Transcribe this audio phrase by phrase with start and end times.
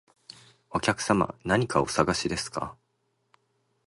[0.71, 2.75] お客様、何かお探しですか？